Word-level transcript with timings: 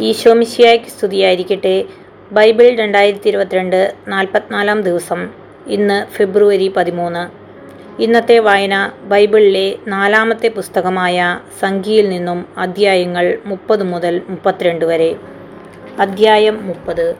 ഈശോമിശിയായ്ക്ക് 0.00 0.86
സ്തുതിയായിരിക്കട്ടെ. 0.86 1.84
ബൈബിൾ 2.32 2.68
രണ്ടായിരത്തി 2.68 3.28
ഇരുപത്തിരണ്ട് 3.28 3.94
നാൽപ്പത്തിനാലാം 4.08 4.80
ദിവസം 4.80 5.30
ഇന്ന് 5.66 6.06
ഫെബ്രുവരി 6.12 6.68
പതിമൂന്ന്. 6.68 7.22
ഇന്നത്തെ 8.02 8.38
വായന 8.38 8.92
ബൈബിളിലെ 9.02 9.76
നാലാമത്തെ 9.88 10.48
പുസ്തകമായ 10.48 11.40
സംഖ്യയിൽ 11.60 12.08
നിന്നും 12.08 12.46
അധ്യായങ്ങൾ 12.58 13.38
മുപ്പത് 13.44 13.82
മുതൽ 13.82 14.22
മുപ്പത്തിരണ്ട് 14.28 14.84
വരെ. 14.84 15.16
അധ്യായം 15.98 16.66
മുപ്പത്. 16.66 17.14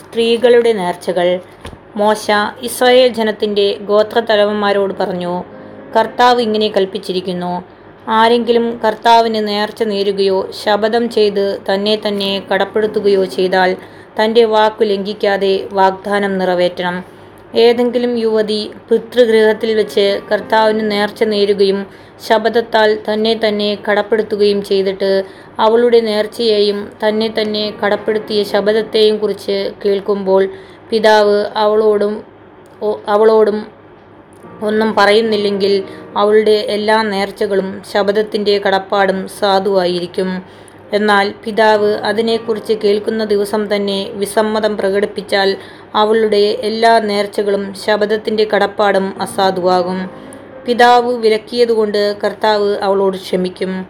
സ്ത്രീകളുടെ 0.00 0.72
നേർച്ചകൾ. 0.72 1.40
മോശ 1.96 2.30
ഇസ്രായേൽ 2.62 3.08
ജനത്തിന്റെ 3.08 3.78
ഗോത്രത്തലവന്മാരോട് 3.80 4.94
പറഞ്ഞു 4.94 5.44
കർത്താവ് 5.96 6.40
ഇങ്ങനെ 6.40 6.68
കൽപ്പിച്ചിരിക്കുന്നു 6.68 7.75
ആരെങ്കിലും 8.06 8.80
കർത്താവിന് 8.84 9.48
നേർച്ച 9.48 9.82
നേരുകയോ 9.82 10.38
ശപഥം 10.64 11.08
ചെയ്ത് 11.08 11.58
തന്നെ 11.68 11.96
തന്നെ 11.96 12.42
കടപ്പെടുത്തുകയോ 12.52 13.24
ചെയ്താൽ 13.24 13.76
തന്റെ 14.18 14.44
വാക്കു 14.44 14.84
ലംഘിക്കാതെ 14.84 15.54
വാഗ്ദാനം 15.72 16.38
നിറവേറ്റണം. 16.38 16.96
ഏതെങ്കിലും 17.54 18.18
യുവതി 18.18 18.60
പിതൃഗൃഹത്തിൽ 18.88 19.74
വെച്ച് 19.74 20.20
കർത്താവിന് 20.32 20.90
നേർച്ച 20.90 21.22
നേരുകയും 21.24 21.86
ശപഥത്താൽ 22.28 22.98
തന്നെ 23.08 23.34
തന്നെ 23.34 23.78
കടപ്പെടുത്തുകയും 23.88 24.62
ചെയ്തിട്ട് 24.62 25.24
അവളുടെ 25.58 26.00
നേർച്ചയെയും 26.00 26.88
തന്നെ 27.04 27.28
തന്നെ 27.28 27.72
കടപ്പെടുത്തിയ 27.84 28.42
ശപഥത്തെയും 28.44 29.18
കുറിച്ച് 29.18 29.58
കേൾക്കുമ്പോൾ 29.82 30.48
പിതാവ് 30.90 31.44
അവളോടും 31.56 32.22
അവളോടും 33.08 33.75
ഒന്നും 34.62 34.94
പറയുന്നില്ലെങ്കിൽ 34.94 35.82
അവളുടെ 36.16 36.50
എല്ലാ 36.50 37.02
നേർച്ചകളും 37.02 37.82
ശബദത്തിന്റെ 37.92 38.58
കടപ്പാടും 38.58 39.28
സാധുവായിരിക്കും. 39.28 40.42
എന്നാൽ 40.92 41.34
പിതാവ് 41.44 41.94
അതിനെക്കുറിച്ച് 41.94 42.72
കേൾക്കുന്ന 42.72 43.24
ദിവസം 43.24 43.76
തന്നെ 43.76 44.10
വിസമ്മതം 44.12 44.76
പ്രകടിപ്പിച്ചാൽ 44.76 45.56
അവളുടെ 45.94 46.58
എല്ലാ 46.60 46.98
നേർച്ചകളും 46.98 47.74
ശബദത്തിന്റെ 47.74 48.44
കടപ്പാടും 48.44 49.14
അസാധുവാകും. 49.20 50.10
പിതാവ് 50.66 51.14
വിലക്കിയതുകൊണ്ട് 51.14 52.16
കർത്താവ് 52.24 52.76
അവളോട് 52.82 53.16
ക്ഷമിക്കും. 53.16 53.86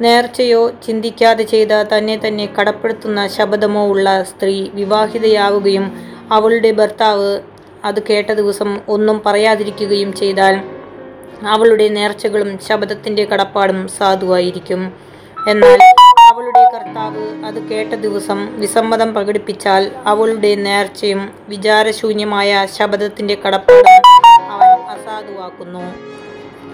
നേർച്ചയോ 0.00 0.70
ചിന്തിക്കാതെ 0.86 1.42
ചെയ്ത 1.42 1.68
തന്നെ 1.68 2.20
തന്നെ 2.26 2.48
കടപ്പെടുത്തുന്ന 2.60 3.26
ശബദമോ 3.26 3.88
ഉള്ള 3.88 4.22
സ്ത്രീ 4.22 4.68
വിവാഹിതയാവുകയും 4.74 6.00
അവളുടെ 6.32 6.70
ഭർത്താവ് 6.70 7.40
അത് 7.84 8.02
കേട്ട 8.10 8.30
ദിവസം 8.30 8.80
ഒന്നും 8.88 9.22
പറയാതിരിക്കുകയും 9.26 10.12
ചെയ്താൽ 10.12 10.60
അവളുടെ 11.48 11.88
നേർച്ചകളും 11.88 12.58
ശബദത്തിന്റെ 12.58 13.24
കടപ്പാടും 13.24 13.88
സാധുവായിരിക്കും. 13.88 14.92
എന്നാൽ 15.48 15.78
അവളുടെ 16.32 16.70
കർത്താവ് 16.74 17.44
അത് 17.44 17.68
കേട്ട 17.68 17.92
ദിവസം 17.94 18.60
വിസമ്മതം 18.60 19.14
പ്രകടിപ്പിച്ചാൽ 19.14 19.90
അവളുടെ 20.06 20.54
നേർച്ചയും 20.54 21.30
വിചാരശൂന്യമായ 21.48 22.66
ശബദത്തിന്റെ 22.76 23.38
കടപ്പാടും 23.46 23.88
അവൻ 24.52 24.80
അസാധുവാക്കുന്നു. 24.96 25.94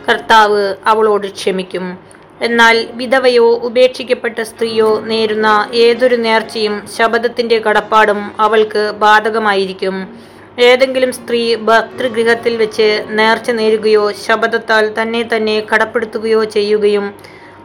കർത്താവ് 0.08 0.74
അവളോട് 0.86 1.26
ക്ഷമിക്കും. 1.26 1.98
എന്നാൽ 2.40 2.88
വിധവയോ 2.92 3.54
ഉപേക്ഷിക്കപ്പെട്ട 3.54 4.42
സ്ത്രീയോ 4.42 5.00
നേരുന്ന 5.00 5.68
ഏതൊരു 5.74 6.16
നേർച്ചയും 6.16 6.88
ശബദത്തിന്റെ 6.98 7.58
കടപ്പാടും 7.58 8.32
അവൾക്ക് 8.40 8.92
ബാധകമായിരിക്കും. 8.98 10.26
ഏതെങ്കിലും 10.58 11.12
സ്ത്രീ 11.12 11.56
ഭർത്തൃഗൃഹത്തിൽ 11.56 12.56
വെച്ച് 12.56 13.06
നേർച്ച 13.08 13.50
നേരുകയോ 13.50 14.12
ശബദത്താൽ 14.12 15.02
തന്നെ 15.02 15.28
തന്നെ 15.32 15.56
കടപ്പെടുത്തുകയോ 15.70 16.44
ചെയ്യുകയും 16.44 17.14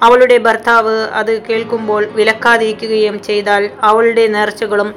അവളുടെ 0.04 0.38
ഭർത്താവ് 0.38 0.96
അത് 1.20 1.42
കേൾക്കുമ്പോൾ 1.42 2.06
വിലക്കാതിരിക്കുകയും 2.06 3.24
ചെയ്താൽ 3.24 3.70
അവളുടെ 3.82 4.28
നേർച്ചകളും 4.28 4.96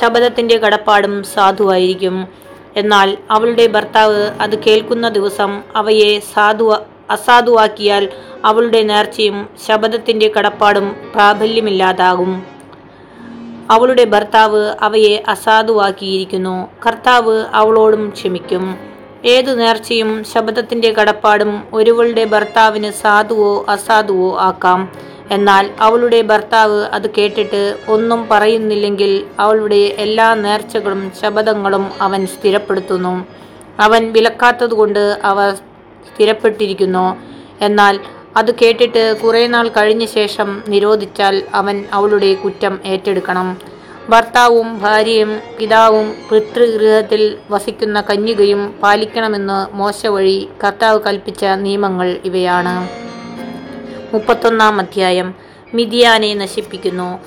ശബദത്തിന്റെ 0.00 0.58
കടപ്പാടും 0.58 1.22
സാധുവായിരിക്കും. 1.22 2.28
എന്നാൽ 2.76 3.16
അവളുടെ 3.30 3.66
ഭർത്താവ് 3.66 4.22
അത് 4.40 4.58
കേൾക്കുന്ന 4.58 5.08
ദിവസം 5.08 5.62
അവയെ 5.76 6.20
സാധു 6.34 6.76
അസാധുവാക്കിയാൽ 7.10 8.08
അവളുടെ 8.44 8.82
നേർച്ചയും 8.82 9.48
ശബദത്തിന്റെ 9.66 10.28
കടപ്പാടും 10.36 10.96
പ്രാബല്യമില്ലാതാകും. 11.14 12.53
അവളുടെ 13.70 14.04
ഭർത്താവ് 14.04 14.74
അവയെ 14.80 15.22
അസാധുവാക്കിയിരിക്കുന്നു. 15.28 16.68
കർത്താവ് 16.86 17.44
അവളോടും 17.54 18.08
ക്ഷമിക്കും. 18.08 18.78
ഏതു 19.24 19.52
നേർച്ചയും 19.52 20.24
ശബ്ദത്തിന്റെ 20.24 20.92
കടപ്പാടും 20.92 21.62
ഒരുവളുടെ 21.72 22.24
ഭർത്താവിന് 22.24 22.90
സാധുവോ 22.90 23.64
അസാധുവോ 23.68 24.38
ആക്കാം. 24.38 24.92
എന്നാൽ 25.30 25.70
അവളുടെ 25.80 26.22
ഭർത്താവ് 26.22 26.84
അത് 26.84 27.10
കേട്ടിട്ട് 27.10 27.78
ഒന്നും 27.88 28.28
പറയുന്നില്ലെങ്കിൽ 28.30 29.26
അവളുടെ 29.38 29.94
എല്ലാ 29.98 30.34
നേർച്ചകളും 30.34 31.12
ശബദങ്ങളും 31.22 31.90
അവൻ 32.00 32.26
സ്ഥിരപ്പെടുത്തുന്നു. 32.26 33.26
അവൻ 33.80 34.12
വിലക്കാത്തതുകൊണ്ട് 34.12 35.20
അവ 35.24 35.54
സ്ഥിരപ്പെട്ടിരിക്കുന്നു. 35.54 37.16
എന്നാൽ 37.60 38.00
അത് 38.36 38.54
കേട്ടിട്ട് 38.54 39.20
കുറേ 39.20 39.46
നാൾ 39.46 39.68
കഴിഞ്ഞ 39.68 40.04
ശേഷം 40.04 40.62
നിരോധിച്ചാൽ 40.68 41.42
അവൻ 41.54 41.84
അവളുടെ 41.92 42.34
കുറ്റം 42.34 42.80
ഏറ്റെടുക്കണം. 42.86 43.58
ഭർത്താവും 44.08 44.78
ഭാര്യയും 44.78 45.40
പിതാവും 45.60 46.16
പിതൃഗൃഹത്തിൽ 46.30 47.38
വസിക്കുന്ന 47.50 48.00
കന്യകയും 48.00 48.74
പാലിക്കണമെന്ന് 48.82 49.76
മോശ 49.76 50.06
വഴി 50.06 50.48
കർത്താവ് 50.64 51.00
കൽപ്പിച്ച 51.00 51.44
നിയമങ്ങൾ 51.44 52.20
ഇവയാണ്. 52.24 52.88
മുപ്പത്തൊന്നാം 54.14 54.80
അധ്യായം. 54.80 55.34
മിതിയാനെ 55.74 56.34
നശിപ്പിക്കുന്നു. 56.34 57.20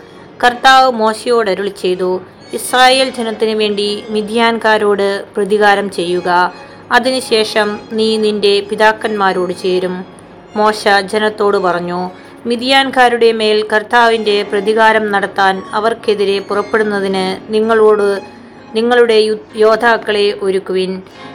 കർത്താവ് 0.44 0.92
മോശയോട് 0.92 1.50
അരുളി 1.50 1.70
ചെയ്തു 1.70 2.22
ഇസ്രായേൽ 2.54 3.10
ജനത്തിനു 3.10 3.56
വേണ്ടി 3.56 4.04
മിതിയാൻകാരോട് 4.10 5.26
പ്രതികാരം 5.36 5.92
ചെയ്യുക. 5.92 6.54
അതിനുശേഷം 6.92 7.80
നീ 7.92 8.18
നിന്റെ 8.18 8.60
പിതാക്കന്മാരോട് 8.70 9.54
ചേരും. 9.54 10.17
മോശ 10.58 10.88
ജനത്തോട് 11.12 11.58
പറഞ്ഞു 11.66 12.00
മിതിയാൻകാരുടെ 12.46 13.30
മേൽ 13.40 13.58
കർത്താവിന്റെ 13.72 14.36
പ്രതികാരം 14.52 15.06
നടത്താൻ 15.14 15.56
അവർക്കെതിരെ 15.74 16.38
പുറപ്പെടുന്നതിന് 16.50 17.26
നിങ്ങളോട് 17.54 18.08
നിങ്ങളുടെ 18.76 19.18
യോദ്ധാക്കളെ 19.56 20.26
ഒരുക്കുവിൻ. 20.42 20.92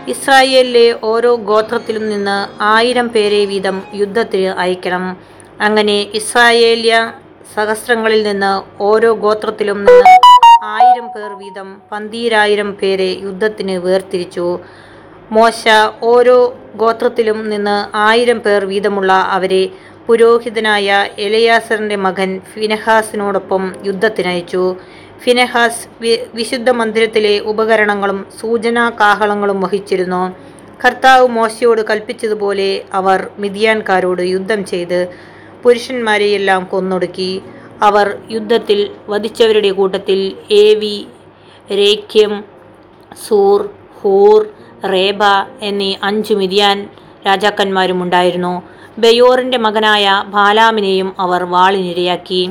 ഇസ്രായേലിലെ 0.08 0.86
ഓരോ 1.10 1.32
ഗോത്രത്തിലും 1.50 2.04
നിന്ന് 2.12 2.38
ആയിരം 2.74 3.08
പേരെ 3.08 3.40
വീതം 3.52 3.76
യുദ്ധത്തിന് 4.00 4.50
അയക്കണം. 4.64 5.04
അങ്ങനെ 5.60 5.96
ഇസ്രായേലിയ 6.20 6.96
സഹസ്രങ്ങളിൽ 7.54 8.22
നിന്ന് 8.28 8.52
ഓരോ 8.82 9.10
ഗോത്രത്തിലും 9.24 9.78
നിന്ന് 9.84 10.10
ആയിരം 10.74 11.06
പേർ 11.14 11.30
വീതം 11.42 11.68
പന്തീരായിരം 11.92 12.70
പേരെ 12.80 13.10
യുദ്ധത്തിന് 13.26 13.76
വേർതിരിച്ചു. 13.86 14.46
മോശ 15.32 15.62
ഓരോ 16.12 16.38
ഗോത്രത്തിലും 16.76 17.50
നിന്ന് 17.50 17.96
ആയിരം 17.96 18.38
പേർ 18.40 18.64
വീതമുള്ള 18.64 19.12
അവരെ 19.12 19.70
പുരോഹിതനായ 20.06 21.06
എലയാസറിന്റെ 21.18 21.96
മകൻ 21.96 22.40
ഫിനഹാസിനോടൊപ്പം 22.52 23.72
യുദ്ധത്തിനയച്ചു. 23.86 24.76
ഫിനഹാസ് 25.24 26.04
വിശുദ്ധ 26.34 26.70
മന്ദിരത്തിലെ 26.70 27.38
ഉപകരണങ്ങളും 27.38 28.26
സൂചനാ 28.40 28.90
കാഹളങ്ങളും 28.90 29.60
വഹിച്ചിരുന്നു. 29.60 30.22
കർത്താവ് 30.84 31.28
മോശയോട് 31.28 31.82
കൽപ്പിച്ചതുപോലെ 31.90 32.84
അവർ 32.94 33.30
മിതിയാൻകാരോട് 33.38 34.22
യുദ്ധം 34.22 34.64
ചെയ്ത് 34.64 35.08
പുരുഷന്മാരെയെല്ലാം 35.62 36.64
കൊന്നൊടുക്കി. 36.64 37.42
അവർ 37.82 38.18
യുദ്ധത്തിൽ 38.30 38.90
വധിച്ചവരുടെ 39.08 39.70
കൂട്ടത്തിൽ 39.70 40.20
ഏവി 40.50 40.96
രേഖ്യം 41.70 42.44
സൂർ 43.28 43.68
ഹൂർ 44.00 44.40
റേബ 44.84 45.24
എന്നീ 45.62 45.94
അഞ്ച് 46.02 46.34
മിതിയാൻ 46.34 46.88
രാജാക്കന്മാരും 47.26 48.02
ഉണ്ടായിരുന്നു 48.02 48.62
ബയോറിന്റെ 48.98 49.58
മകനായ 49.58 50.24
ബാലാമിനെയും 50.26 51.14
അവർ 51.18 51.44
വാളിനിരയാക്കി. 51.44 52.50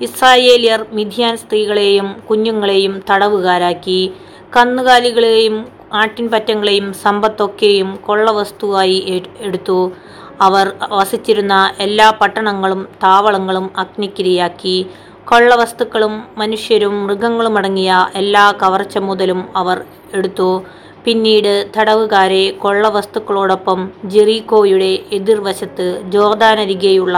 ഇസ്രായേലിയർ 0.00 0.86
മിഥ്യാൻ 0.92 1.36
സ്ത്രീകളെയും 1.36 2.22
കുഞ്ഞുങ്ങളെയും 2.30 3.02
തടവുകാരാക്കി. 3.10 4.12
കന്നുകാലികളെയും 4.56 5.66
ആട്ടിൻപറ്റങ്ങളെയും 5.92 6.92
സമ്പത്തൊക്കെയും 6.92 7.96
കൊള്ളവസ്തുവായി 7.96 9.22
എടുത്തു. 9.40 9.92
അവർ 10.40 10.72
വസിച്ചിരുന്ന 10.90 11.72
എല്ലാ 11.78 12.10
പട്ടണങ്ങളും 12.10 12.88
താവളങ്ങളും 13.02 13.70
അഗ്നിക്കിരയാക്കി. 13.76 14.86
കൊള്ളവസ്തുക്കളും 15.24 16.22
മനുഷ്യരും 16.38 17.06
മൃഗങ്ങളും 17.06 17.58
അടങ്ങിയ 17.58 18.06
എല്ലാ 18.14 18.52
കവർച്ച 18.62 18.98
മുതലും 18.98 19.48
അവർ 19.56 19.84
എടുത്തു. 20.14 20.64
പിന്നീട് 21.04 21.52
തടവുകാരെ 21.76 22.42
കൊള്ളവസ്തുക്കളോടൊപ്പം 22.62 23.80
ജെറീക്കോയുടെ 24.04 24.90
എതിർവശത്ത് 25.16 25.86
ജോർദാനരികെയുള്ള 26.14 27.16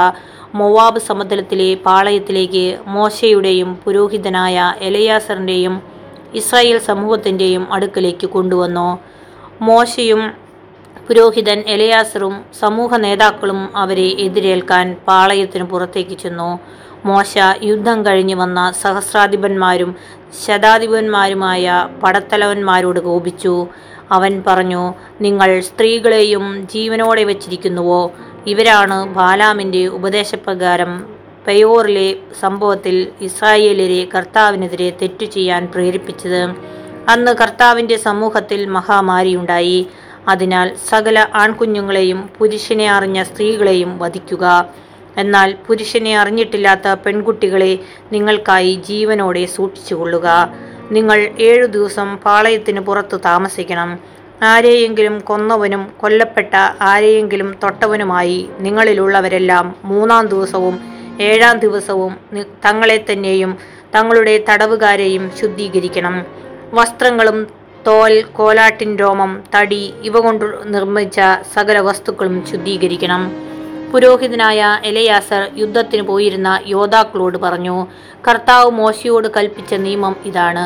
മൊവാബ് 0.54 1.00
സമതലത്തിലെ 1.08 1.68
പാളയത്തിലേക്ക് 1.86 2.64
മോശയുടെയും 2.86 3.70
പുരോഹിതനായ 3.84 4.74
എലയാസറിന്റെയും 4.88 5.74
ഇസ്രായേൽ 6.40 6.78
സമൂഹത്തിന്റെയും 6.78 7.64
അടുക്കലേക്ക് 7.72 8.26
കൊണ്ടുവന്നു. 8.26 8.88
മോശയും 9.60 10.22
പുരോഹിതൻ 11.08 11.58
എലയാസറും 11.74 12.34
സമൂഹ 12.60 12.96
നേതാക്കളും 12.96 13.60
അവരെ 13.76 14.08
എതിരേൽക്കാൻ 14.26 14.86
പാളയത്തിന് 15.08 15.64
പുറത്തേക്ക് 15.64 16.16
ചെന്നു. 16.18 16.50
മോശ 17.04 17.38
യുദ്ധം 17.62 18.06
കഴിഞ്ഞു 18.06 18.34
വന്ന 18.34 18.72
സഹസ്രാധിപന്മാരും 18.82 19.96
ശതാധിപന്മാരുമായ 20.46 21.88
പടത്തലവന്മാരോട് 22.02 23.00
കോപിച്ചു. 23.00 23.66
അവൻ 24.12 24.42
പറഞ്ഞു 24.46 24.94
നിങ്ങൾ 25.20 25.60
സ്ത്രീകളെയും 25.60 26.68
ജീവനോടെ 26.74 27.24
വച്ചിരിക്കുന്നുവോ? 27.24 28.10
ഇവരാണ് 28.46 29.04
ബാലാമിന്റെ 29.14 29.86
ഉപദേശപ്രകാരം 29.86 31.14
പെയോറിലെ 31.46 32.16
സംഭവത്തിൽ 32.40 33.12
ഇസ്രായേലരെ 33.20 34.08
കർത്താവിനെതിരെ 34.14 34.90
തെറ്റു 34.90 35.24
ചെയ്യാൻ 35.24 35.68
പ്രേരിപ്പിച്ചത്. 35.74 36.42
അന്ന് 37.08 37.32
കർത്താവിന്റെ 37.32 37.96
സമൂഹത്തിൽ 37.96 38.66
മഹാമാരിയുണ്ടായി. 38.66 39.86
അതിനാൽ 40.28 40.76
സകല 40.88 41.26
ആൺകുഞ്ഞുങ്ങളെയും 41.34 42.30
പുരുഷനെ 42.38 42.90
അറിഞ്ഞ 42.90 43.22
സ്ത്രീകളെയും 43.22 43.98
വധിക്കുക. 43.98 44.68
എന്നാൽ 45.18 45.54
പുരുഷനെ 45.66 46.16
അറിഞ്ഞിട്ടില്ലാത്ത 46.16 46.88
പെൺകുട്ടികളെ 46.88 47.78
നിങ്ങൾക്കായി 48.12 48.74
ജീവനോടെ 48.88 49.46
സൂക്ഷിച്ചുകൊള്ളുക. 49.46 50.26
നിങ്ങൾ 50.90 51.18
ഏഴു 51.40 51.66
ദിവസം 51.66 52.16
പാളയത്തിന് 52.16 52.80
പുറത്ത് 52.80 53.20
താമസിക്കണം. 53.24 53.98
ആരെയെങ്കിലും 54.42 55.20
കൊന്നവനും 55.20 55.92
കൊല്ലപ്പെട്ട 56.00 56.54
ആരെയെങ്കിലും 56.80 57.54
തൊട്ടവനുമായി 57.62 58.48
നിങ്ങളിലുള്ളവരെല്ലാം 58.60 59.74
മൂന്നാം 59.84 60.26
ദിവസവും 60.26 60.76
ഏഴാം 61.20 61.58
ദിവസവും 61.58 62.12
തങ്ങളെ 62.64 63.04
തന്നെയും 63.12 63.58
തങ്ങളുടെ 63.94 64.44
തടവുകാരെയും 64.48 65.32
ശുദ്ധീകരിക്കണം. 65.40 66.26
വസ്ത്രങ്ങളും 66.72 67.38
തോൽ 67.86 68.22
കോലാട്ടിൻ 68.22 68.96
രോമം 68.96 69.42
തടി 69.54 69.94
ഇവ 70.02 70.18
കൊണ്ട് 70.18 70.44
നിർമ്മിച്ച 70.64 71.20
സകല 71.54 71.78
വസ്തുക്കളും 71.80 72.46
ശുദ്ധീകരിക്കണം. 72.50 73.53
പുരോഹിതനായ 73.94 74.60
എലയാസർ 74.84 75.42
യുദ്ധത്തിന് 75.56 76.02
പോയിരുന്ന 76.02 76.60
യോദ്ധാക്കളോട് 76.66 77.36
പറഞ്ഞു 77.38 77.74
കർത്താവ് 78.28 78.70
മോശയോട് 78.78 79.28
കൽപ്പിച്ച 79.36 79.74
നിയമം 79.74 80.14
ഇതാണ്. 80.26 80.64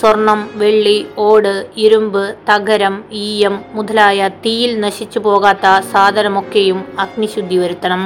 സ്വർണം 0.00 0.40
വെള്ളി 0.54 1.06
ഓട് 1.18 1.66
ഇരുമ്പ് 1.76 2.22
തകരം 2.50 2.94
ഈയം 3.22 3.54
മുതലായ 3.76 4.28
തീയിൽ 4.44 4.80
നശിച്ചു 4.80 5.18
പോകാത്ത 5.18 5.66
സാധനമൊക്കെയും 5.92 6.80
അഗ്നിശുദ്ധി 6.98 7.56
വരുത്തണം. 7.56 8.02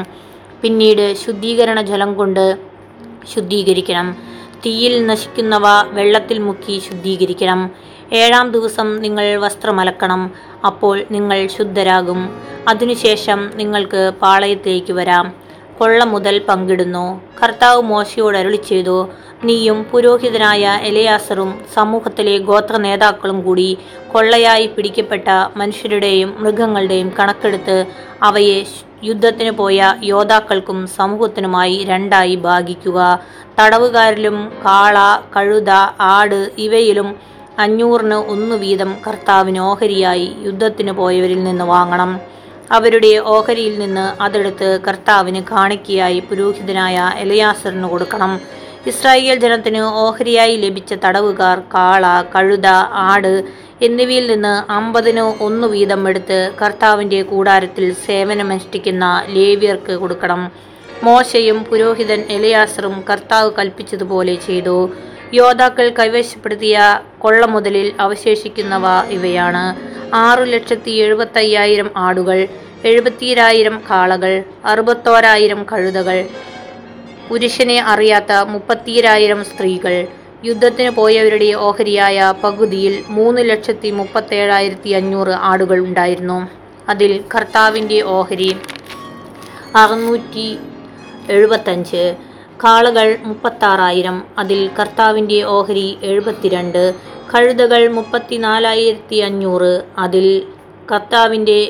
പിന്നീട് 0.62 1.04
ശുദ്ധീകരണ 1.24 1.80
ജലം 1.90 2.14
കൊണ്ട് 2.14 2.44
ശുദ്ധീകരിക്കണം. 3.34 4.08
തീയിൽ 4.66 5.06
നശിക്കുന്നവ 5.06 5.66
വെള്ളത്തിൽ 5.98 6.38
മുക്കി 6.48 6.82
ശുദ്ധീകരിക്കണം. 6.88 7.89
ഏഴാം 8.12 8.50
ദിവസം 8.50 8.88
നിങ്ങൾ 9.02 9.36
വസ്ത്രമലക്കണം 9.36 10.30
അപ്പോൾ 10.66 11.04
നിങ്ങൾ 11.10 11.46
ശുദ്ധരാകും. 11.46 12.20
അതിനുശേഷം 12.68 13.50
നിങ്ങൾക്ക് 13.54 14.12
പാളയത്തേക്ക് 14.22 14.92
വരാം. 14.92 15.26
കൊള്ള 15.78 16.04
മുതൽ 16.04 16.38
പങ്കിടുന്നു. 16.48 17.20
കർത്താവ് 17.42 17.82
മോശയോട് 17.82 18.38
അരുളി 18.38 18.56
ചെയ്തു 18.56 19.08
നീയും 19.44 19.86
പുരോഹിതനായ 19.90 20.78
എലയാസറും 20.82 21.60
സമൂഹത്തിലെ 21.74 22.38
ഗോത്ര 22.38 22.76
നേതാക്കളും 22.76 23.42
കൂടി 23.42 23.78
കൊള്ളയായി 24.12 24.66
പിടിക്കപ്പെട്ട 24.66 25.28
മനുഷ്യരുടെയും 25.56 26.34
മൃഗങ്ങളുടെയും 26.38 27.12
കണക്കെടുത്ത് 27.18 27.86
അവയെ 28.22 28.64
യുദ്ധത്തിന് 29.04 29.50
പോയ 29.50 29.94
യോദ്ധാക്കൾക്കും 30.02 30.86
സമൂഹത്തിനുമായി 30.86 31.84
രണ്ടായി 31.84 32.34
ഭാഗിക്കുക. 32.34 33.18
തടവുകാരിലും 33.60 34.52
കാള 34.64 34.98
കഴുത 35.36 35.70
ആട് 36.00 36.50
ഇവയിലും 36.58 37.30
അഞ്ഞൂറിന് 37.60 38.18
ഒന്നു 38.34 38.56
വീതം 38.56 38.90
കർത്താവിന് 39.06 39.60
ഓഹരിയായി 39.60 40.26
യുദ്ധത്തിന് 40.46 40.92
പോയവരിൽ 40.92 41.44
നിന്ന് 41.44 41.64
വാങ്ങണം. 41.64 42.20
അവരുടെ 42.72 43.12
ഓഹരിയിൽ 43.34 43.74
നിന്ന് 43.78 44.22
അതെടുത്ത് 44.22 44.68
കർത്താവിന് 44.88 45.40
കാണിക്കയായി 45.50 46.18
പുരോഹിതനായ 46.18 46.98
എലയാസറിന് 47.16 47.88
കൊടുക്കണം. 47.88 48.32
ഇസ്രായേൽ 48.86 49.38
ജനത്തിന് 49.44 49.80
ഓഹരിയായി 50.04 50.56
ലഭിച്ച 50.56 50.94
തടവുകാർ 51.04 51.58
കാള 51.74 52.04
കഴുത 52.34 52.68
ആട് 53.08 53.32
എന്നിവയിൽ 53.82 54.26
നിന്ന് 54.32 54.72
അമ്പതിന് 54.72 55.24
ഒന്നു 55.42 55.66
വീതം 55.66 56.08
എടുത്ത് 56.08 56.38
കർത്താവിന്റെ 56.62 57.20
കൂടാരത്തിൽ 57.22 57.86
സേവനമനുഷ്ഠിക്കുന്ന 58.06 59.04
ലേവ്യർക്ക് 59.28 59.92
കൊടുക്കണം. 59.92 60.42
മോശയും 61.04 61.58
പുരോഹിതൻ 61.64 62.20
എലയാസറും 62.30 62.96
കർത്താവ് 63.10 63.50
കൽപ്പിച്ചതുപോലെ 63.58 64.34
ചെയ്തു. 64.46 64.76
യോദ്ധാക്കൾ 65.34 65.86
കൈവശപ്പെടുത്തിയ 65.98 66.78
കൊള്ളമുതലിൽ 67.20 67.92
അവശേഷിക്കുന്നവ 68.00 68.86
ഇവയാണ്. 69.08 69.64
ആറു 70.14 70.44
ലക്ഷത്തി 70.44 70.90
എഴുപത്തയ്യായിരം 70.90 71.90
ആടുകൾ 71.96 72.48
എഴുപത്തിരായിരം 72.84 73.82
കാളകൾ 73.90 74.32
അറുപത്തോരായിരം 74.64 75.66
കഴുതകൾ. 75.72 76.18
പുരുഷനെ 77.28 77.80
അറിയാത്ത 77.92 78.32
മുപ്പത്തിരായിരം 78.32 79.44
സ്ത്രീകൾ. 79.44 80.06
യുദ്ധത്തിന് 80.44 80.90
പോയവരുടെ 80.90 81.52
ഓഹരിയായ 81.66 82.34
പകുതിയിൽ 82.44 82.94
മൂന്ന് 83.08 83.42
ലക്ഷത്തി 83.50 83.90
മുപ്പത്തേഴായിരത്തി 83.90 84.90
അഞ്ഞൂറ് 84.90 85.34
ആടുകൾ 85.50 85.78
ഉണ്ടായിരുന്നു. 85.78 86.38
അതിൽ 86.88 87.12
കർത്താവിന്റെ 87.34 88.00
ഓഹരി 88.16 88.56
അറുന്നൂറ്റി 89.76 90.46
എഴുപത്തഞ്ച് 91.30 92.02
കാളകൾ 92.64 93.08
മുപ്പത്താറായിരം. 93.22 94.16
അതിൽ 94.38 94.70
കർത്താവിന്റെ 94.78 95.42
ഓഹരി 95.56 95.98
എഴുപത്തിരണ്ട് 96.02 96.82
കഴുതകൾ 97.34 97.88
മുപ്പത്തിനാലായിരത്തി 97.88 99.16
അഞ്ഞൂറ് 99.16 99.72
അതിൽ 99.98 100.26
കർത്താവിന്റെ 100.92 101.60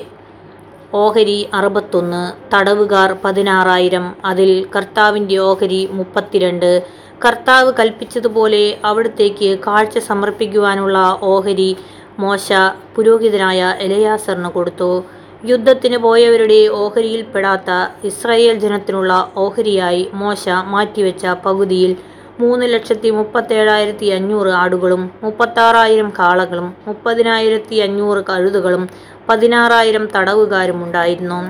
ഓഹരി 0.95 1.49
അറുപത്തൊന്ന് 1.55 2.23
തടവുകാർ 2.55 3.11
പതിനാറായിരം 3.25 4.07
അതിൽ 4.25 4.51
കർത്താവിന്റെ 4.77 5.37
ഓഹരി 5.39 5.89
മുപ്പത്തിരണ്ട്. 5.93 6.83
കർത്താവ് 7.25 7.73
കൽപ്പിച്ചതുപോലെ 7.79 8.65
അവിടത്തേക്ക് 8.85 9.59
കാഴ്ച 9.67 9.99
സമർപ്പിക്കുവാനുള്ള 9.99 10.99
ഓഹരി 11.23 11.77
മോശ 12.19 12.53
പുരോഹിതനായ 12.95 13.75
എലയാസറിന് 13.81 14.51
കൊടുത്തു. 14.51 15.05
യുദ്ധത്തിന് 15.47 15.97
പോയവരുടെ 15.97 16.69
ഓഹരിയിൽപ്പെടാത്ത 16.83 17.71
ഇസ്രായേൽ 18.05 18.57
ജനത്തിനുള്ള 18.59 19.13
ഓഹരിയായി 19.37 20.03
മോശ 20.15 20.49
മാറ്റിവെച്ച 20.73 21.27
പകുതിയിൽ 21.27 21.93
മൂന്ന് 22.41 22.67
ലക്ഷത്തി 22.67 23.09
മുപ്പത്തേഴായിരത്തി 23.11 24.07
അഞ്ഞൂറ് 24.17 24.51
ആടുകളും 24.61 25.03
മുപ്പത്താറായിരം 25.23 26.09
കാളകളും 26.19 26.69
മുപ്പതിനായിരത്തി 26.87 27.77
അഞ്ഞൂറ് 27.77 28.21
കഴുതുകളും 28.25 28.85
പതിനാറായിരം 29.29 30.05
തടവുകാരും 30.15 30.79
ഉണ്ടായിരുന്നു 30.85 31.41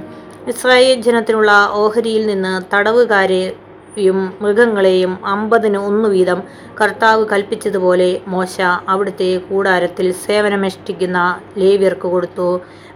ഇസ്രായേൽ 0.48 0.98
ജനത്തിനുള്ള 1.00 1.52
ഓഹരിയിൽ 1.74 2.22
നിന്ന് 2.26 2.52
തടവുകാരെയും 2.72 4.18
മൃഗങ്ങളെയും 4.42 5.12
അമ്പതിന് 5.26 5.78
ഒന്നു 5.88 6.08
വീതം 6.08 6.40
കർത്താവ് 6.80 7.22
കൽപ്പിച്ചതുപോലെ 7.32 8.10
മോശ 8.26 8.56
അവിടുത്തെ 8.88 9.30
കൂടാരത്തിൽ 9.48 10.06
സേവനമനുഷ്ഠിക്കുന്ന 10.26 11.20
ലേവ്യർക്ക് 11.56 12.08
കൊടുത്തു. 12.08 12.50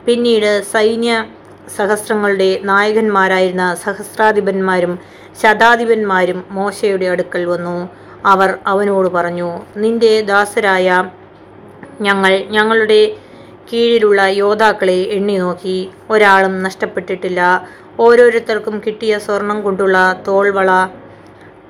പിന്നീട് 0.06 0.50
സൈന്യ 0.74 1.12
സഹസ്രങ്ങളുടെ 1.76 2.60
നായകന്മാരായിരുന്ന 2.64 3.74
സഹസ്രാധിപന്മാരും 3.74 4.98
ശതാധിപന്മാരും 5.42 6.44
മോശയുടെ 6.50 7.06
അടുക്കൽ 7.06 7.44
വന്നു. 7.44 7.88
അവർ 8.26 8.58
അവനോട് 8.66 9.08
പറഞ്ഞു 9.08 9.60
നിന്റെ 9.76 10.20
ദാസരായ 10.20 11.10
ഞങ്ങൾ 12.00 12.32
ഞങ്ങളുടെ 12.56 13.16
കീഴിലുള്ള 13.72 14.22
യോദ്ധാക്കളെ 14.22 14.98
എണ്ണി 15.16 15.36
നോക്കി. 15.38 15.90
ഒരാളും 16.10 16.62
നഷ്ടപ്പെട്ടിട്ടില്ല. 16.62 17.40
ഓരോരുത്തർക്കും 18.00 18.82
കിട്ടിയ 18.86 19.18
സ്വർണം 19.18 19.62
കൊണ്ടുള്ള 19.62 20.22
തോൾവള 20.28 20.70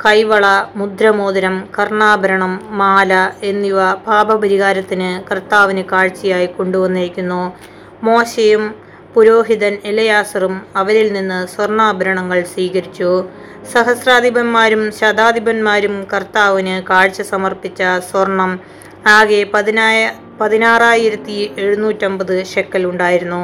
കൈവള 0.06 0.46
മുദ്രമോതിരം 0.76 1.68
കർണാഭരണം 1.78 2.60
മാല 2.78 3.30
എന്നിവ 3.42 3.92
പാപപരിഹാരത്തിന് 3.94 5.10
കർത്താവിന് 5.30 5.84
കാഴ്ചയായി 5.92 6.46
കൊണ്ടുവന്നിരിക്കുന്നു. 6.46 7.42
മോശയും 8.02 8.83
പുരോഹിതൻ 9.14 9.74
എലയാസറും 9.90 10.54
അവരിൽ 10.76 11.08
നിന്ന് 11.12 11.40
സ്വർണാഭരണങ്ങൾ 11.54 12.38
സ്വീകരിച്ചു. 12.52 13.10
സഹസ്രാധിപന്മാരും 13.72 14.82
ശതാധിപന്മാരും 15.00 15.94
കർത്താവിന് 16.12 16.74
കാഴ്ച 16.90 17.20
സമർപ്പിച്ച 17.32 17.82
സ്വർണം 18.10 18.52
ആകെ 19.16 19.40
പതിനായ 19.54 19.98
പതിനാറായിരത്തി 20.40 21.36
എഴുന്നൂറ്റമ്പത് 21.62 22.34
ഷെക്കൽ 22.52 22.82
ഉണ്ടായിരുന്നു. 22.86 23.42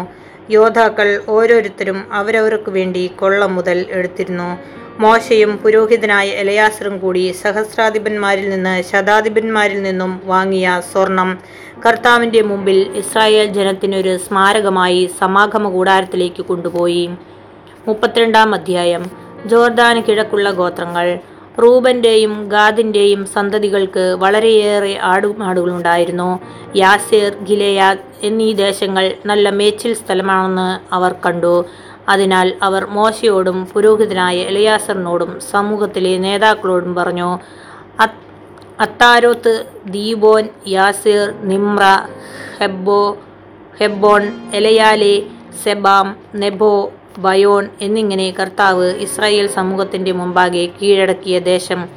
യോദ്ധാക്കൾ 0.50 1.08
ഓരോരുത്തരും 1.34 1.98
അവരവർക്ക് 2.12 2.70
വേണ്ടി 2.78 3.02
കൊള്ള 3.20 3.46
മുതൽ 3.56 3.78
എടുത്തിരുന്നു. 3.98 4.50
മോശയും 5.02 5.57
പുരോഹിതനായ 5.57 6.28
എലയാസറും 6.28 6.99
കൂടി 6.99 7.33
സഹസ്രാധിപന്മാരിൽ 7.42 8.50
നിന്ന് 8.50 8.83
ശതാധിപന്മാരിൽ 8.83 9.83
നിന്നും 9.83 10.21
വാങ്ങിയ 10.25 10.80
സ്വർണം 10.92 11.30
കർത്താവിന്റെ 11.87 12.42
മുമ്പിൽ 12.42 12.78
ഇസ്രായേൽ 12.95 13.47
ജനത്തിനൊരു 13.47 14.16
സ്മാരകമായി 14.16 15.11
സമാഗമ 15.21 15.69
കൂടാരത്തിലേക്ക് 15.69 16.42
കൊണ്ടുപോയി. 16.45 17.04
മുപ്പത്തിരണ്ടാം 17.88 18.54
അധ്യായം. 18.54 19.04
ജോർദാന് 19.47 20.02
കിഴക്കുള്ള 20.09 20.50
ഗോത്രങ്ങൾ. 20.50 21.19
റൂബന്റെയും 21.62 22.49
ഗാദിന്റെയും 22.49 23.26
സന്തതികൾക്ക് 23.26 24.04
വളരെയേറെ 24.19 24.99
ആടുമാടുകളുണ്ടായിരുന്നു. 25.12 26.30
യാസേർ 26.76 27.33
ഗിലയാദ് 27.42 28.04
എന്നീ 28.23 28.52
ദേശങ്ങൾ 28.52 29.12
നല്ല 29.26 29.50
മേച്ചിൽ 29.50 29.95
സ്ഥലമാണെന്ന് 29.95 30.69
അവർ 30.95 31.14
കണ്ടു. 31.26 31.54
അതിനാൽ 32.09 32.54
അവർ 32.62 32.87
മോശയോടും 32.87 33.66
പുരോഹിതനായ 33.66 34.37
എലയാസറിനോടും 34.37 35.40
സമൂഹത്തിലെ 35.40 36.19
നേതാക്കളോടും 36.19 36.95
പറഞ്ഞു 36.95 37.38
Ataroth 38.80 39.66
Dibon 39.87 40.49
Jazer 40.66 41.35
Nimrah 41.42 41.83
ഹെബോ 42.61 43.19
Heshbon 43.80 44.23
Elealeh 44.54 45.23
Sebam 45.62 46.16
Nebo 46.35 46.92
Beon 47.19 47.69
എന്നിങ്ങനെ 47.80 48.30
കർത്താവ് 48.30 48.85
ഇസ്രായേൽ 48.85 49.47
സമൂഹത്തിന്റെ 49.47 50.12
മുമ്പാകെ 50.12 50.73
കീഴടക്കിയ 50.83 51.38
ദേശം 51.38 51.88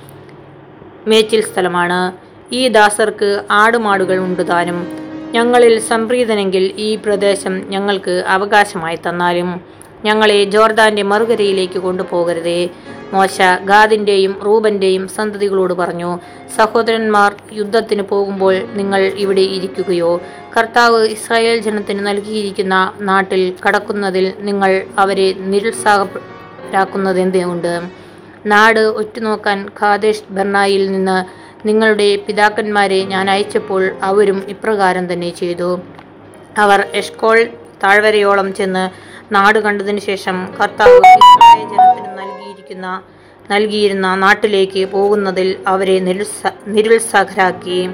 മേച്ചിൽ 1.07 1.41
സ്ഥലമാണ്. 1.41 2.13
ഈ 2.51 2.67
ദാസർക്ക് 2.67 3.45
ആടുമാടുകൾ 3.51 4.17
ഉണ്ട് 4.17 4.47
താനും. 4.47 4.79
ഞങ്ങളിൽ 5.33 5.79
സംപ്രീതനെങ്കിൽ 5.79 6.73
ഈ 6.77 6.95
പ്രദേശം 6.95 7.53
ഞങ്ങൾക്ക് 7.69 8.23
അവകാശമായി 8.27 8.99
തന്നാലും 9.07 9.49
ഞങ്ങളെ 10.05 10.43
ജോർദാന്റെ 10.43 11.03
മറുകരയിലേക്ക് 11.03 11.79
കൊണ്ടുപോകരുതേ. 11.79 12.69
മോശ 13.13 13.41
ഗാദിന്റെയും 13.63 14.39
റൂബന്റെയും 14.45 15.07
സന്തതികളോട് 15.07 15.73
പറഞ്ഞു 15.73 16.19
സഹോദരന്മാർ 16.55 17.35
യുദ്ധത്തിന് 17.51 18.01
പോകുമ്പോൾ 18.01 18.53
നിങ്ങൾ 18.53 19.01
ഇവിടെ 19.01 19.41
ഇരിക്കുകയോ? 19.41 20.21
കർത്താവ് 20.57 21.07
ഇസ്രായേൽ 21.07 21.59
ജനത്തിന് 21.59 22.07
നൽകിയിരിക്കുന്ന 22.07 22.91
നാട്ടിൽ 23.01 23.55
കടക്കുന്നതിൽ 23.67 24.33
നിങ്ങൾ 24.39 24.85
അവരെ 24.97 25.33
നിരുത്സാഹരാക്കുന്നതെന്തുകൊണ്ട്? 25.33 27.81
നാട് 28.45 28.79
ഒറ്റുനോക്കാൻ 28.79 29.69
ഖാദേഷ് 29.81 30.23
ബർണായിൽ 30.29 30.91
നിന്ന് 30.91 31.23
നിങ്ങളുടെ 31.67 32.19
പിതാക്കന്മാരെ 32.27 33.03
ഞാൻ 33.03 33.29
അയച്ചപ്പോൾ 33.29 33.91
അവരും 34.01 34.43
ഇപ്രകാരം 34.47 35.13
തന്നെ 35.13 35.29
ചെയ്തു. 35.29 35.79
അവർ 36.57 36.87
എഷ്കോൾ 36.93 37.49
താഴ്വരയോളം 37.83 38.53
ചെന്ന് 38.53 39.12
നാട് 39.31 39.59
കണ്ടതിനു 39.59 39.99
ശേഷം 39.99 40.47
കർത്താവ് 40.61 40.97
ജനത്തിന് 40.99 42.11
നൽകിയിരിക്കുന്ന 42.19 43.01
നൽകിയിരുന്ന 43.51 44.15
നാട്ടിലേക്ക് 44.15 44.85
പോകുന്നതിൽ 44.85 45.55
അവരെ 45.67 45.99
നിരുത്സ 45.99 46.47
നിരുത്സാഹരാക്കി. 46.67 47.89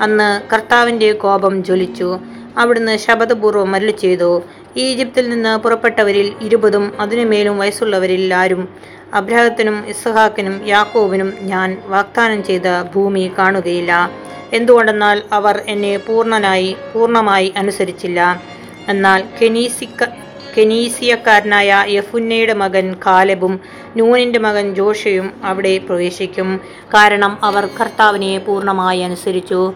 അന്ന് 0.00 0.40
കർത്താവിന്റെ 0.52 1.12
കോപം 1.12 1.64
ജ്വലിച്ചു. 1.64 2.20
അവിടുന്ന് 2.58 2.96
ശപഥപൂർവം 2.96 3.72
മരളി 3.72 3.90
ചെയ്തു 3.90 4.42
ഈജിപ്തിൽ 4.76 5.28
നിന്ന് 5.28 5.58
പുറപ്പെട്ടവരിൽ 5.58 6.32
ഇരുപതും 6.40 6.92
അതിനുമേലും 7.00 7.58
വയസ്സുള്ളവരിൽ 7.58 8.34
ആരും 8.34 8.68
അബ്രഹത്തിനും 9.14 9.84
ഇസ്ഹാക്കിനും 9.88 10.66
യാക്കോബിനും 10.66 11.34
ഞാൻ 11.40 11.82
വാഗ്ദാനം 11.86 12.44
ചെയ്ത 12.44 12.82
ഭൂമി 12.94 13.32
കാണുകയില്ല. 13.38 14.10
എന്തുകൊണ്ടെന്നാൽ 14.52 15.22
അവർ 15.32 15.64
എന്നെ 15.66 15.96
പൂർണനായി 15.96 16.76
പൂർണമായി 16.94 17.52
അനുസരിച്ചില്ല. 17.56 18.42
എന്നാൽ 18.88 19.24
കെനീസിക്ക 19.42 20.04
കെനീസിയക്കാരനായ 20.56 21.84
യഫുന്നയുടെ 21.88 22.52
മകൻ 22.52 22.96
കാലബും 23.06 23.60
നൂനിന്റെ 23.96 24.38
മകൻ 24.38 24.74
ജോഷയും 24.74 25.40
അവിടെ 25.44 25.78
പ്രവേശിക്കും. 25.78 26.60
കാരണം 26.94 27.38
അവർ 27.42 27.68
കർത്താവിനെ 27.80 28.38
പൂർണമായി 28.38 29.00
അനുസരിച്ചു. 29.00 29.72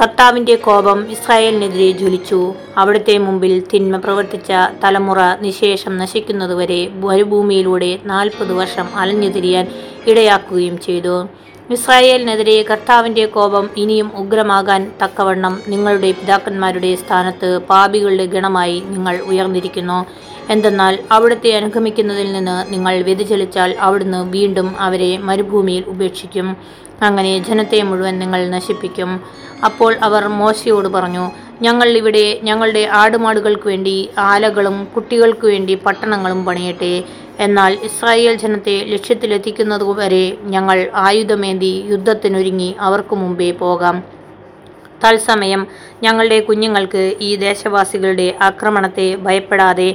കർത്താവിന്റെ 0.00 0.54
കോപം 0.54 1.10
ഇസ്രായേലിനെതിരെ 1.10 1.90
ജ്വലിച്ചു. 1.90 2.54
അവിടുത്തെ 2.76 3.18
മുമ്പിൽ 3.18 3.62
തിന്മ 3.74 3.96
പ്രവർത്തിച്ച 3.96 4.52
തലമുറ 4.84 5.18
നിശേഷം 5.40 5.98
നശിക്കുന്നതുവരെ 5.98 6.88
മരുഭൂമിയിലൂടെ 6.88 7.98
നാൽപ്പത് 8.04 8.52
വർഷം 8.52 8.96
അലഞ്ഞു 8.96 9.28
തിരിയാൻ 9.28 9.66
ഇടയാക്കുകയും 10.06 10.80
ചെയ്തു. 10.80 11.28
ഇസ്രായേലിനെതിരെ 11.74 12.54
കർത്താവിന്റെ 12.62 13.24
കോപം 13.26 13.66
ഇനിയും 13.76 14.08
ഉഗ്രമാകാൻ 14.16 14.92
തക്കവണ്ണം 15.02 15.54
നിങ്ങളുടെ 15.68 16.08
പിതാക്കന്മാരുടെ 16.12 16.90
സ്ഥാനത്ത് 17.02 17.58
പാപികളുടെ 17.68 18.26
ഗണമായി 18.26 18.78
നിങ്ങൾ 18.86 19.16
ഉയർന്നിരിക്കുന്നു. 19.30 19.98
എന്തെന്നാൽ 20.50 20.94
അവിടുത്തെ 21.12 21.50
അനുഗമിക്കുന്നതിൽ 21.56 22.32
നിന്ന് 22.32 22.56
നിങ്ങൾ 22.72 23.02
വ്യതിചലിച്ചാൽ 23.02 23.72
അവിടുന്ന് 23.80 24.20
വീണ്ടും 24.32 24.80
അവരെ 24.80 25.12
മരുഭൂമിയിൽ 25.28 25.84
ഉപേക്ഷിക്കും. 25.86 26.48
അങ്ങനെ 27.02 27.38
ജനത്തെ 27.48 27.82
മുഴുവൻ 27.82 28.18
നിങ്ങൾ 28.18 28.48
നശിപ്പിക്കും. 28.56 29.12
അപ്പോൾ 29.64 29.92
അവർ 30.08 30.28
മോശയോട് 30.40 30.88
പറഞ്ഞു 30.88 31.24
ഞങ്ങൾ 31.62 31.88
ഇവിടെ 32.00 32.26
ഞങ്ങളുടെ 32.42 32.82
ആടുമാടുകൾക്ക് 33.00 33.66
വേണ്ടി 33.68 33.96
ആലകളും 34.18 34.76
കുട്ടികൾക്ക് 34.94 35.46
വേണ്ടി 35.46 35.74
പട്ടണങ്ങളും 35.86 36.40
പണിയട്ടെ. 36.44 36.94
എന്നാൽ 37.44 37.72
ഇസ്രായേൽ 37.88 38.34
ജനത്തെ 38.42 38.76
ലക്ഷ്യത്തിലെത്തിക്കുന്നതുവരെ 38.92 40.24
ഞങ്ങൾ 40.54 40.78
ആയുധമേന്തി 41.06 41.72
യുദ്ധത്തിനൊരുങ്ങി 41.92 42.70
അവർക്ക് 42.88 43.14
മുമ്പേ 43.22 43.50
പോകാം. 43.64 43.98
തത്സമയം 45.04 45.62
ഞങ്ങളുടെ 46.02 46.38
കുഞ്ഞുങ്ങൾക്ക് 46.40 47.02
ഈ 47.20 47.30
ദേശവാസികളുടെ 47.46 48.26
ആക്രമണത്തെ 48.48 49.06
ഭയപ്പെടാതെ 49.26 49.90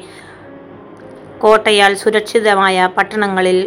കോട്ടയാൽ 1.44 1.94
സുരക്ഷിതമായ 2.04 2.90
പട്ടണങ്ങളിൽ 2.98 3.58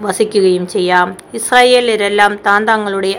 വസിക്കുകയും 0.00 0.68
ചെയ്യാം. 0.68 1.16
ഇസ്രായേലരെല്ലാം 1.34 2.38
താൻ 2.46 2.66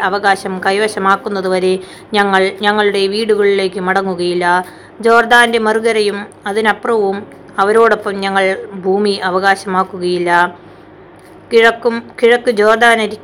അവകാശം 0.02 0.62
കൈവശമാക്കുന്നതുവരെ 0.66 1.80
ഞങ്ങൾ 2.14 2.52
ഞങ്ങളുടെ 2.62 3.08
വീടുകളിലേക്ക് 3.08 3.80
മടങ്ങുകയില്ല. 3.80 4.66
ജോർദാന്റെ 5.02 5.60
മറുകരയും 5.60 6.26
അതിനപ്പുറവും 6.48 7.24
അവരോടൊപ്പം 7.60 8.16
ഞങ്ങൾ 8.16 8.58
ഭൂമി 8.74 9.12
അവകാശമാക്കുകയില്ല. 9.12 10.58
കിഴക്കും 11.52 11.96
കിഴക്ക് 12.20 12.52
ജോർദാനരി 12.52 13.18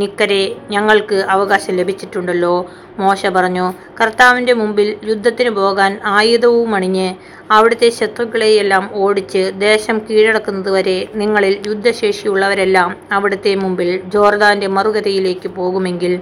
നിക്കരെ 0.00 0.40
ഞങ്ങൾക്ക് 0.70 1.18
അവകാശം 1.34 1.72
ലഭിച്ചിട്ടുണ്ടല്ലോ. 1.76 2.54
മോശ 2.98 3.26
പറഞ്ഞു 3.26 3.66
കർത്താവിന്റെ 4.00 4.52
മുമ്പിൽ 4.52 4.88
യുദ്ധത്തിന് 5.10 5.50
പോകാൻ 5.50 5.92
ആയുധവും 6.16 6.74
അണിഞ്ഞ് 6.74 7.08
അവിടുത്തെ 7.50 7.88
ശത്രുക്കളെയെല്ലാം 7.90 8.84
ഓടിച്ച് 9.04 9.42
ദേശം 9.66 9.98
കീഴടക്കുന്നതുവരെ 10.08 10.98
നിങ്ങളിൽ 11.14 11.54
യുദ്ധശേഷിയുള്ളവരെല്ലാം 11.66 12.96
അവിടുത്തെ 13.12 13.54
മുമ്പിൽ 13.54 13.90
ജോർദാന്റെ 14.14 14.66
മറുകരയിലേക്ക് 14.76 15.48
പോകുമെങ്കിൽ 15.48 16.14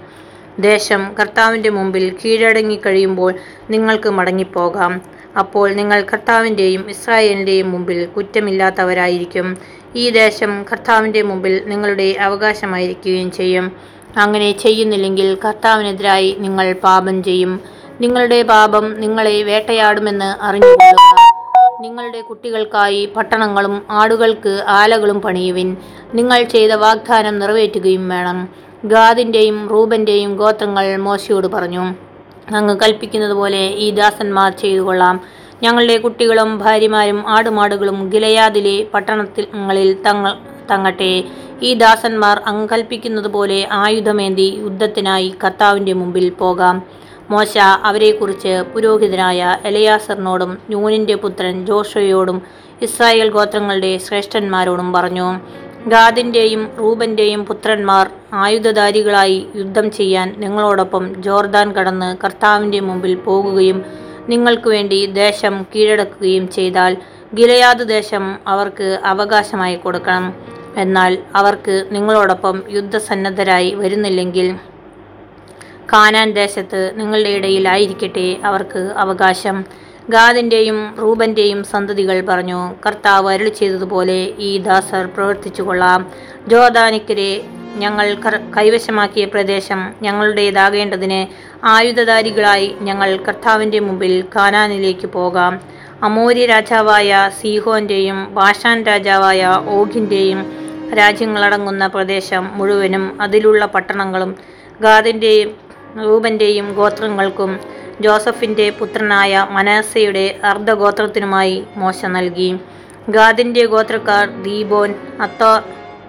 ദേശം 0.61 1.03
കർത്താവിന്റെ 1.19 1.71
മുമ്പിൽ 1.71 2.05
കീഴടങ്ങി 2.21 2.79
കഴിയുമ്പോൾ 2.87 3.33
നിങ്ങൾക്ക് 3.71 4.11
മടങ്ങിപ്പോകാം. 4.19 4.93
അപ്പോൾ 5.39 5.67
നിങ്ങൾ 5.81 5.99
കർത്താവിന്റെയും 6.03 6.83
ഇസ്രായേലിന്റെയും 6.93 7.69
മുമ്പിൽ 7.73 7.99
കുറ്റമില്ലാത്തവരായിരിക്കും. 8.17 9.49
ഈ 9.97 10.11
ദേശം 10.11 10.65
കർത്താവിന്റെ 10.73 11.23
മുമ്പിൽ 11.23 11.63
നിങ്ങളുടെ 11.67 12.17
അവകാശമായിരിക്കുകയും 12.21 13.31
ചെയ്യും. 13.31 13.73
അങ്ങനെ 14.17 14.53
ചെയ്യുന്നില്ലെങ്കിൽ 14.53 15.39
കർത്താവിനെതിരായി 15.45 16.37
നിങ്ങൾ 16.39 16.73
പാപം 16.73 17.23
ചെയ്യും. 17.23 17.61
നിങ്ങളുടെ 18.01 18.43
പാപം 18.43 19.01
നിങ്ങളെ 19.01 19.43
വേട്ടയാടുമെന്ന് 19.43 20.45
അറിഞ്ഞുകൊള്ളുക. 20.45 21.17
നിങ്ങളുടെ 21.81 22.21
കുട്ടികൾക്കായി 22.21 23.07
പട്ടണങ്ങളും 23.07 23.83
ആടുകൾക്ക് 23.91 24.65
ആലകളും 24.69 25.21
പണിയുവിൻ. 25.21 25.77
നിങ്ങൾ 26.15 26.43
ചെയ്ത 26.43 26.73
വാഗ്ദാനം 26.73 27.39
നിറവേറ്റുകയും 27.39 28.09
വേണം. 28.09 28.49
ഗാദിന്റെയും 28.85 29.69
റൂബന്റെയും 29.71 30.37
ഗോത്രങ്ങൾ 30.37 30.97
മോശയോട് 30.97 31.47
പറഞ്ഞു 31.47 31.95
അങ്ങ് 32.55 32.77
കൽപ്പിക്കുന്നത് 32.77 33.33
പോലെ 33.33 33.67
ഈ 33.67 33.91
ദാസന്മാർ 33.91 34.53
ചെയ്തു 34.53 34.81
കൊള്ളാം 34.81 35.21
ഞങ്ങളുടെ 35.63 35.97
കുട്ടികളും 35.97 36.51
ഭാര്യമാരും 36.59 37.19
ആടുമാടുകളും 37.37 37.99
ഗിലയാദിലെ 38.13 38.77
പട്ടണത്തിൽ 38.95 39.47
തങ്ങൾ 40.07 40.33
തങ്ങട്ടെ. 40.71 41.13
ഈ 41.63 41.71
ദാസന്മാർ 41.75 42.37
അങ്കൽപ്പിക്കുന്നതുപോലെ 42.51 43.59
പോലെ 43.61 43.81
ആയുധമേന്തി 43.83 44.47
യുദ്ധത്തിനായി 44.65 45.29
കർത്താവിന്റെ 45.43 45.93
മുമ്പിൽ 45.93 46.27
പോകാം. 46.41 46.77
മോശ 47.31 47.55
അവരെക്കുറിച്ച് 47.89 48.53
പുരോഹിതനായ 48.73 49.41
എലയാസറിനോടും 49.71 50.53
ന്യൂനിന്റെ 50.71 51.17
പുത്രൻ 51.23 51.57
ജോഷയോടും 51.67 52.39
ഇസ്രായേൽ 52.83 53.29
ഗോത്രങ്ങളുടെ 53.37 53.93
ശ്രേഷ്ഠന്മാരോടും 54.07 54.89
പറഞ്ഞു 54.93 55.29
ഗാദിന്റെയും 55.95 56.63
റൂബന്റെയും 56.79 57.43
പുത്രന്മാർ 57.49 58.07
ആയുധധാരികളായി 58.45 59.39
യുദ്ധം 59.61 59.87
ചെയ്യാൻ 59.91 60.29
നിങ്ങളോടൊപ്പം 60.39 61.05
ജോർദാൻ 61.27 61.69
കടന്ന് 61.77 62.11
കർത്താവിന്റെ 62.25 62.81
മുമ്പിൽ 62.89 63.15
പോകുകയും 63.27 63.79
നിങ്ങൾക്ക് 64.29 64.69
വേണ്ടി 64.69 65.07
ദേശം 65.07 65.67
കീഴടക്കുകയും 65.73 66.49
ചെയ്താൽ 66.49 66.97
ഗിലയാദ് 67.35 67.89
ദേശം 67.89 68.25
അവർക്ക് 68.47 68.89
അവകാശമായി 69.05 69.77
കൊടുക്കണം. 69.77 70.35
എന്നാൽ 70.77 71.19
അവർക്ക് 71.35 71.75
നിങ്ങളോടൊപ്പം 71.91 72.63
യുദ്ധസന്നദ്ധരായി 72.71 73.71
വരുന്നില്ലെങ്കിൽ 73.75 74.49
കാനാൻ 75.93 76.31
ദേശത്ത് 76.33 76.81
നിങ്ങളുടെ 76.95 77.29
ഇടയിലായിരിക്കട്ടെ 77.29 78.37
അവർക്ക് 78.45 78.93
അവകാശം. 78.97 79.65
ഗാദിന്റെയും 80.11 80.95
റൂപന്റെയും 80.99 81.65
സന്തതികൾ 81.65 82.27
പറഞ്ഞു 82.29 82.75
കർത്താവ് 82.87 83.33
അരുളി 83.33 83.49
ചെയ്തതുപോലെ 83.49 84.21
ഈ 84.39 84.59
ദാസർ 84.59 85.07
പ്രവർത്തിച്ചു 85.07 85.63
കൊള്ളാം 85.63 86.01
ജോദാനിക്കരെ 86.49 87.33
ഞങ്ങൾ 87.79 88.07
കൈവശമാക്കിയ 88.57 89.25
പ്രദേശം 89.25 89.81
ഞങ്ങളുടേതാകേണ്ടതിന് 90.03 91.21
ആയുധധാരികളായി 91.65 92.77
ഞങ്ങൾ 92.81 93.17
കർത്താവിന്റെ 93.17 93.79
മുമ്പിൽ 93.79 94.25
കാനാനിലേക്ക് 94.37 95.07
പോകാം. 95.07 95.61
അമോര്യ 96.03 96.47
രാജാവായ 96.47 97.31
സീഹോന്റെയും 97.41 98.19
ബാഷാൻ 98.35 98.79
രാജാവായ 98.87 99.43
ഓഖിന്റെയും 99.69 100.41
രാജ്യങ്ങളടങ്ങുന്ന 100.99 101.87
പ്രദേശം 101.87 102.45
മുഴുവനും 102.59 103.05
അതിലുള്ള 103.21 103.67
പട്ടണങ്ങളും 103.67 104.31
ഗാദിന്റെയും 104.81 105.51
റൂബന്റെയും 106.05 106.67
ഗോത്രങ്ങൾക്കും 106.75 107.53
ജോസഫിന്റെ 108.01 108.71
പുത്രനായ 108.71 109.47
മനാസയുടെ 109.51 110.27
അർദ്ധഗോത്രത്തിനുമായി 110.45 111.57
മോശ 111.77 112.05
നൽകി. 112.17 112.51
ഗാദിന്റെ 113.09 113.65
ഗോത്രക്കാർ 113.67 114.43
Dibon 114.43 114.95
അത്തോ 115.23 115.53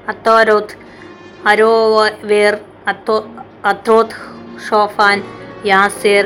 അത്തോരോത്ത് 0.07 0.75
Aroer 1.47 2.59
അത്തോ 2.87 3.17
അത്രോത് 3.65 4.15
ഷോഫാൻ 4.69 5.23
Jazer 5.65 6.25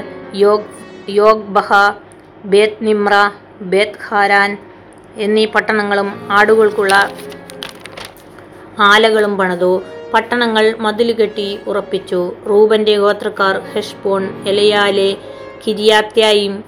yoga 1.09 1.47
ബഹ 1.55 1.69
ബേത് 2.45 2.81
Nimrah 2.81 3.13
ബേത് 3.61 3.99
Haran 4.07 4.57
എന്നീ 5.17 5.45
പട്ടണങ്ങളും 5.45 6.09
ആടുകൾക്കുള്ള 6.29 6.93
ആലകളും 8.79 9.37
പണിതു. 9.37 9.83
പട്ടണങ്ങൾ 10.13 10.75
മതിലുകെട്ടി 10.79 11.59
ഉറപ്പിച്ചു. 11.67 12.33
റൂബന്റെ 12.49 12.95
ഗോത്രക്കാർ 12.97 13.61
ഹെഷ്ബോൺ 13.73 14.23
എലയാലെ 14.47 15.17
കിരിയാത്യായും 15.65 16.63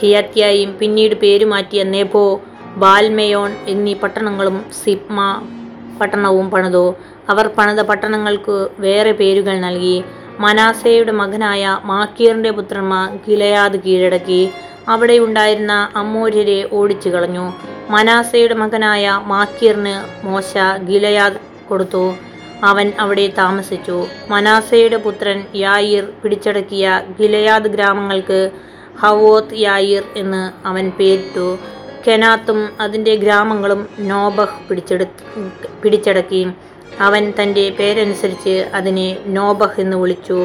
കിയാത്യായും 0.00 0.72
പിന്നീട് 0.78 1.14
പേരുമാറ്റിയ 1.14 1.82
നെബോ 1.82 2.40
ബാൽമയോൺ 2.76 3.52
എന്നീ 3.68 3.94
പട്ടണങ്ങളും 3.94 4.64
സിപ്മ 4.82 5.18
പട്ടണവും 6.00 6.50
പണിതു. 6.50 6.84
അവർ 7.28 7.46
പണിത 7.58 7.80
പട്ടണങ്ങൾക്ക് 7.80 8.56
വേറെ 8.78 9.12
പേരുകൾ 9.12 9.58
നൽകി. 9.58 9.96
മനാസയുടെ 10.40 11.12
മകനായ 11.12 11.78
മാക്കീറിന്റെ 11.84 12.50
പുത്രന്മാർ 12.50 13.06
ഗിലയാദ് 13.28 13.78
കീഴടക്കി. 13.86 14.42
അവിടെ 14.88 15.18
ഉണ്ടായിരുന്ന 15.18 15.74
അമ്മൂര്യരെ 15.96 16.68
ഓടിച്ചു 16.72 17.08
കളഞ്ഞു 17.08 17.46
മനാസയുടെ 17.90 18.54
മകനായ 18.54 19.20
മാക്കീറിന് 19.24 19.94
മോശ 20.26 20.52
ഗിലയാദ് 20.88 21.38
കൊടുത്തു. 21.68 22.04
അവൻ 22.64 22.92
അവിടെ 23.00 23.26
താമസിച്ചു. 23.38 24.06
മനാസയുടെ 24.30 24.96
പുത്രൻ 24.96 25.38
യായിർ 25.56 26.04
പിടിച്ചടക്കിയ 26.22 26.86
ഗിലയാദ് 27.20 27.68
ഗ്രാമങ്ങൾക്ക് 27.74 28.40
ഹവോത്ത് 29.00 29.58
യായിർ 29.58 30.04
എന്ന് 30.16 30.42
അവൻ 30.68 30.86
പേരിട്ടു. 30.98 31.46
കെനാത്തും 32.06 32.80
അതിന്റെ 32.80 33.14
ഗ്രാമങ്ങളും 33.14 33.88
നോബഹ് 33.98 34.68
പിടിച്ചെടു 34.68 35.04
പിടിച്ചടക്കി. 35.82 36.42
അവൻ 37.00 37.32
തന്റെ 37.42 37.70
പേരനുസരിച്ച് 37.70 38.54
അതിനെ 38.74 39.16
നോബഹ് 39.26 39.80
എന്ന് 39.80 39.96
വിളിച്ചു. 39.96 40.38